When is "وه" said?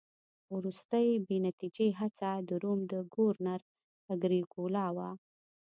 4.95-5.09